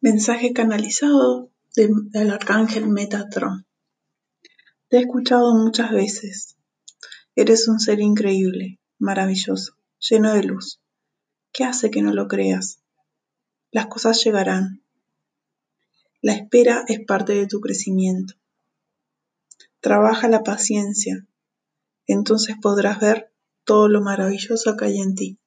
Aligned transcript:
Mensaje 0.00 0.52
canalizado 0.52 1.50
del 1.74 2.30
arcángel 2.30 2.86
Metatron. 2.86 3.66
Te 4.86 4.98
he 4.98 5.00
escuchado 5.00 5.56
muchas 5.56 5.90
veces. 5.90 6.56
Eres 7.34 7.66
un 7.66 7.80
ser 7.80 7.98
increíble, 7.98 8.78
maravilloso, 9.00 9.74
lleno 9.98 10.34
de 10.34 10.44
luz. 10.44 10.80
¿Qué 11.52 11.64
hace 11.64 11.90
que 11.90 12.02
no 12.02 12.12
lo 12.12 12.28
creas? 12.28 12.78
Las 13.72 13.86
cosas 13.86 14.22
llegarán. 14.22 14.84
La 16.22 16.34
espera 16.34 16.84
es 16.86 17.00
parte 17.04 17.34
de 17.34 17.48
tu 17.48 17.60
crecimiento. 17.60 18.34
Trabaja 19.80 20.28
la 20.28 20.44
paciencia, 20.44 21.26
entonces 22.06 22.54
podrás 22.62 23.00
ver 23.00 23.32
todo 23.64 23.88
lo 23.88 24.00
maravilloso 24.00 24.76
que 24.76 24.84
hay 24.84 25.00
en 25.00 25.16
ti. 25.16 25.38